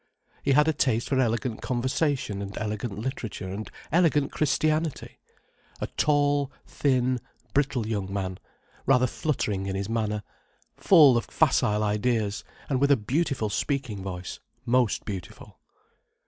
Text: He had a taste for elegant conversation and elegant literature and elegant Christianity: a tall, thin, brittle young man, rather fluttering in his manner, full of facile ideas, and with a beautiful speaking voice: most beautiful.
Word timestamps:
He 0.41 0.53
had 0.53 0.67
a 0.67 0.73
taste 0.73 1.07
for 1.09 1.19
elegant 1.19 1.61
conversation 1.61 2.41
and 2.41 2.57
elegant 2.57 2.97
literature 2.97 3.49
and 3.49 3.69
elegant 3.91 4.31
Christianity: 4.31 5.19
a 5.79 5.85
tall, 5.85 6.51
thin, 6.65 7.19
brittle 7.53 7.85
young 7.85 8.11
man, 8.11 8.39
rather 8.87 9.05
fluttering 9.05 9.67
in 9.67 9.75
his 9.75 9.89
manner, 9.89 10.23
full 10.75 11.17
of 11.17 11.25
facile 11.25 11.83
ideas, 11.83 12.43
and 12.67 12.81
with 12.81 12.89
a 12.89 12.97
beautiful 12.97 13.51
speaking 13.51 14.01
voice: 14.01 14.39
most 14.65 15.05
beautiful. 15.05 15.59